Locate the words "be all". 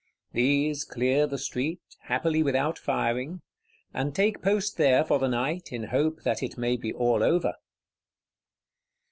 6.75-7.21